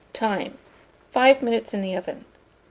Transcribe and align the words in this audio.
Time. 0.13 0.57
5 1.11 1.43
minutes 1.43 1.75
in 1.75 1.83
the 1.83 1.95
oven. 1.95 2.25